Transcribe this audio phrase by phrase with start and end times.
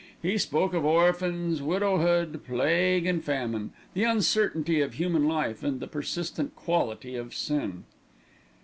[0.19, 5.85] He spoke of orphans, widowhood, plague and famine, the uncertainty of human life and the
[5.85, 7.83] persistent quality of sin.